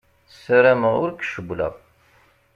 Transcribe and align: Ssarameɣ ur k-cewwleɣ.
Ssarameɣ 0.33 0.95
ur 1.03 1.11
k-cewwleɣ. 1.13 1.73